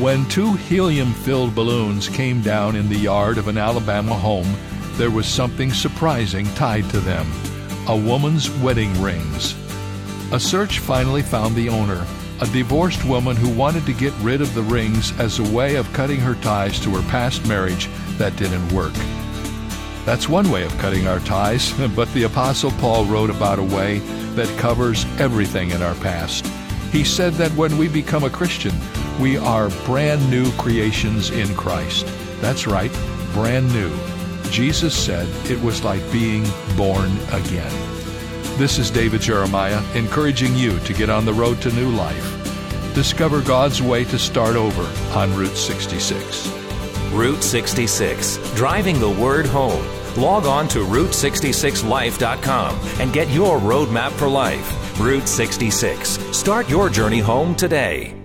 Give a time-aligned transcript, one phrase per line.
[0.00, 4.50] When two helium filled balloons came down in the yard of an Alabama home,
[4.92, 7.30] there was something surprising tied to them
[7.86, 9.54] a woman's wedding rings.
[10.32, 12.06] A search finally found the owner,
[12.40, 15.92] a divorced woman who wanted to get rid of the rings as a way of
[15.92, 18.94] cutting her ties to her past marriage that didn't work.
[20.06, 23.98] That's one way of cutting our ties, but the Apostle Paul wrote about a way
[24.34, 26.46] that covers everything in our past.
[26.90, 28.72] He said that when we become a Christian,
[29.18, 32.06] we are brand new creations in Christ.
[32.40, 32.92] That's right,
[33.32, 33.90] brand new.
[34.50, 36.44] Jesus said it was like being
[36.76, 37.72] born again.
[38.58, 42.36] This is David Jeremiah encouraging you to get on the road to new life.
[42.94, 44.82] Discover God's way to start over
[45.18, 46.48] on Route 66.
[47.12, 49.84] Route 66, driving the word home.
[50.16, 55.00] Log on to Route66Life.com and get your roadmap for life.
[55.00, 56.18] Route 66.
[56.36, 58.19] Start your journey home today.